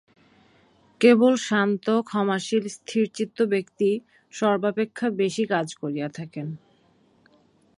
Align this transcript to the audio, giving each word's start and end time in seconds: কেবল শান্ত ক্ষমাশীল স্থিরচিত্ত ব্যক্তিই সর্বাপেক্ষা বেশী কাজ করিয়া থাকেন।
কেবল 1.01 1.33
শান্ত 1.47 1.85
ক্ষমাশীল 2.01 2.63
স্থিরচিত্ত 2.77 3.37
ব্যক্তিই 3.45 3.95
সর্বাপেক্ষা 4.33 5.07
বেশী 5.19 5.43
কাজ 5.45 5.67
করিয়া 5.75 6.09
থাকেন। 6.09 6.47